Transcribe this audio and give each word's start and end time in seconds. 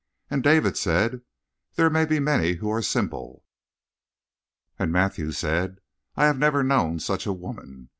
"And 0.31 0.41
David 0.41 0.77
said: 0.77 1.21
'There 1.75 1.91
may 1.91 2.05
be 2.05 2.19
many 2.19 2.53
who 2.53 2.71
are 2.71 2.81
simple.' 2.81 3.45
"And 4.79 4.91
Matthew 4.91 5.31
said: 5.31 5.79
'I 6.15 6.25
have 6.25 6.39
never 6.39 6.63
known 6.63 6.97
such 6.99 7.27
a 7.27 7.31
woman. 7.33 7.89